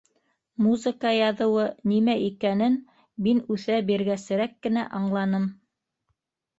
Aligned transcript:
«Музыка 0.67 1.11
яҙыуы» 1.15 1.65
нимә 1.91 2.17
икәнен 2.29 2.79
мин 3.29 3.45
үҫә 3.59 3.81
биргәсерәк 3.93 4.61
кенә 4.67 4.91
аңланым. 5.03 5.51